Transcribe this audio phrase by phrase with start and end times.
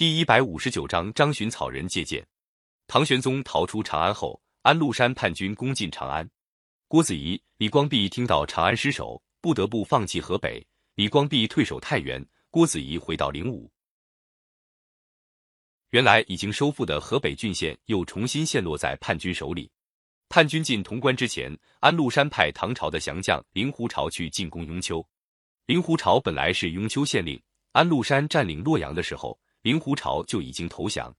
[0.00, 2.26] 第一百五十九章张巡草人借箭。
[2.86, 6.26] 唐玄宗逃出长安后，安禄山叛军攻进长安。
[6.88, 10.66] 郭子仪、李光弼听到长安失守，不得不放弃河北。
[10.94, 13.70] 李光弼退守太原，郭子仪回到灵武。
[15.90, 19.70] 原来已经收复的河北郡县又重新陷落在叛军手里。
[20.30, 25.06] 叛军进潼关之前，安禄山派唐朝的降将令狐潮去进攻雍丘。
[25.66, 27.38] 令狐潮本来是雍丘县令，
[27.72, 31.14] 安禄山占领洛阳的时候，令狐潮就已经投降。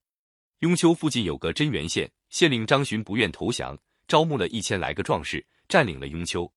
[0.60, 3.76] 雍丘附近有个真源县，县令张巡不愿投降，
[4.06, 6.50] 招募了一千来个壮士，占领了雍丘。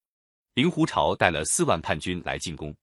[0.54, 2.74] 令狐潮带了四万叛军来进攻，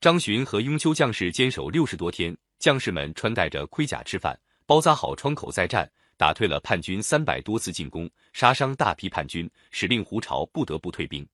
[0.00, 11.26] 张巡和雍丘将士坚守六十多天，将士们穿戴着盔甲吃饭，包扎好窗口再战，打退了叛军三百多次进攻，杀伤大批叛军，使令狐潮不得不退兵。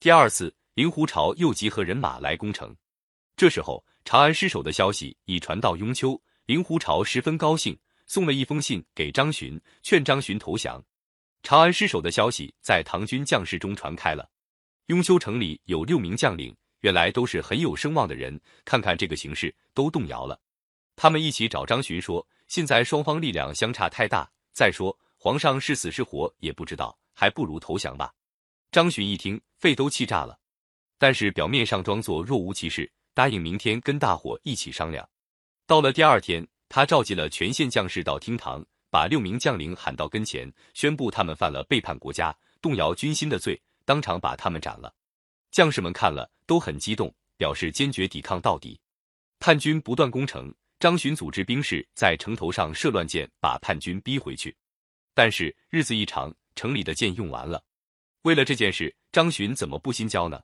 [0.00, 2.74] 第二次，令狐潮又集合人马来攻城。
[3.36, 6.20] 这时候，长安失守的消息已传到雍丘，
[6.50, 7.78] 令狐潮十分高兴。
[8.06, 10.84] 送了一封信给张巡，劝张巡投降。
[11.44, 14.28] 长安失守的消息在唐军将士中传开了。
[14.86, 20.40] 雍丘城里有六名将领，原来都是很有声望的人，看看这个形势，都动摇了。
[20.96, 28.12] 他们一起找张巡说：“现在双方力量相差太大，再说皇上是死是活也不知道，还不如投降吧。”
[28.72, 30.36] 张巡一听，肺都气炸了，
[30.98, 35.08] 但是表面上装作若无其事，答应明天跟大伙一起商量。
[35.70, 36.44] 到了第二天。
[36.68, 44.92] 他召集了全县将士到厅堂，把六名将领喊到跟前，宣布他们犯了背叛国家、动摇军心的罪，当场把他们斩了。
[45.52, 48.80] 将士们看了都很激动，表示坚决抵抗到底。
[49.38, 54.56] 叛军不断攻城，张巡组织兵士在城头上射乱箭，把叛军逼回去。
[55.14, 57.62] 但是日子一长，城里的箭用完了。
[58.22, 60.40] 为了这件事，张巡怎么不心焦呢？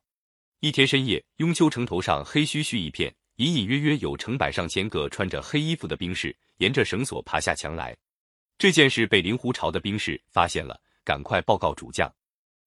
[0.60, 3.12] 一天深夜，雍丘城头上黑黢黢一片。
[3.36, 7.96] 隐隐约约有成百上千个穿着黑衣服的兵士沿着绳索爬下墙来。
[8.56, 12.10] 这件事被令狐潮的兵士发现了，赶快报告主将。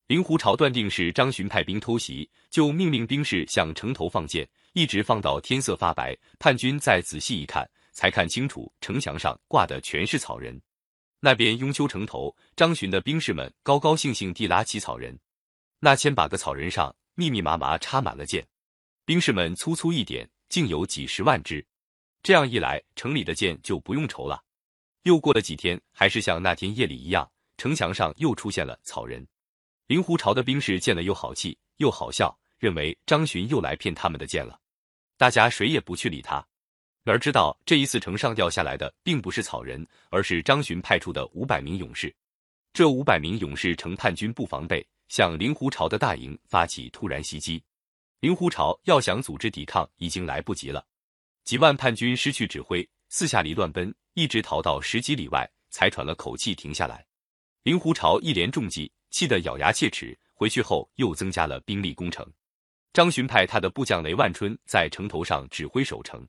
[0.05, 6.15] 令狐潮断定是张巡派兵偷袭，就命令兵士向城头放箭，一直放到天色发白。
[6.37, 10.59] 叛军再仔细一看，才看清楚城墙上挂的全是草人。
[11.19, 15.19] 那边雍丘城头，张巡的兵士们高高兴兴地拉起草人，
[15.79, 18.47] 那千把个草人上密密麻麻插满了箭，
[19.05, 20.29] 兵士们粗粗一点。
[20.49, 21.65] 竟有几十万支，
[22.23, 24.43] 这样一来，城里的箭就不用愁了。
[25.03, 29.25] 又过了几天，还是像那天夜里一样，城墙上又出现了草人。
[29.87, 34.59] 令狐朝的兵士见了，又好气又好笑，认为张巡又来骗他们的箭了。
[35.17, 36.45] 大家谁也不去理他，
[37.03, 42.13] 哪知道这一次城上掉下来的并不是草人，而是张巡派出的五百名勇士。
[42.73, 47.63] 这五百名勇士乘叛军不防备，向令狐朝的大营发起突然袭击。
[48.19, 50.85] 令狐潮要想组织抵抗，已经来不及了。
[51.43, 57.05] 几万叛军失去指挥，四下里乱奔，一直逃到十几里外，才喘了口气停下来。
[57.63, 60.17] 令狐潮一连中计，气得咬牙切齿。
[60.33, 62.25] 回去后又增加了兵力攻城。
[62.93, 66.25] 张巡派他的部将雷万春在城头上指挥守城。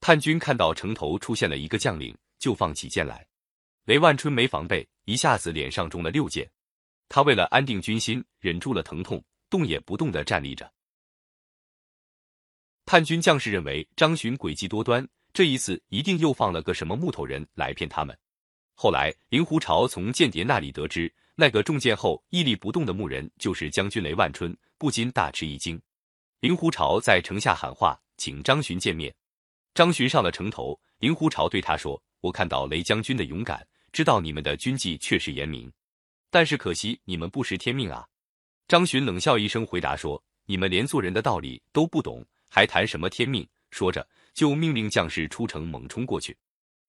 [0.00, 3.26] 叛军看到城头出现了一个将领，就放起箭来。
[3.86, 6.48] 雷万春没防备，一下子脸上中了六箭。
[7.08, 10.72] 他为了安定军心，忍住了疼痛，动也不动地站立着。
[12.90, 18.18] 叛军将士认为张巡诡计多端，这一次一定又放了个什么木头人来骗他们。
[18.74, 25.80] 后来，令狐潮从间谍那里得知，那个中箭后屹立不动的木人就是将军雷万春，不禁大吃一惊。
[26.40, 29.14] 令狐潮在城下喊话，请张巡见面。
[29.72, 35.72] 张巡上了城头，令狐潮对他说：“我看到雷将军的勇敢，知道你们的军纪确实严明，
[36.28, 38.04] 但是可惜你们不识天命啊。”
[38.66, 43.48] 张巡冷笑一声，回答说：“你们连做人的道理都不懂。”还谈什么天命？
[43.70, 46.36] 说着，就命令将士出城猛冲过去。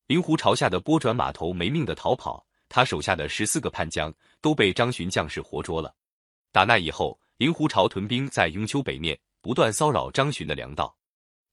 [0.07, 2.45] 令狐朝吓得拨转马头，没命的逃跑。
[2.67, 5.94] 他手下的十四个叛将都被张巡将士活捉了。
[6.51, 10.97] 打那以后，令狐朝屯兵在雍丘北面，不断骚扰张巡的粮道。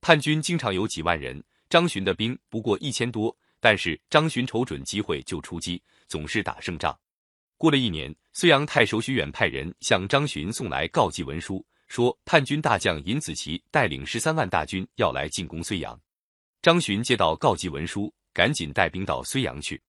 [0.00, 6.98] 叛军经常有几万人，张巡的兵不过一千多，但是张巡瞅准机会就出击，总是打胜仗。
[7.56, 11.66] 过了一年，睢阳太守徐远派人向张巡送来告急文书。
[11.88, 15.98] 说叛军大将尹子奇带领十三万大军要来进攻睢阳，
[16.62, 19.82] 张巡接到告急文书，赶紧带兵到睢阳去。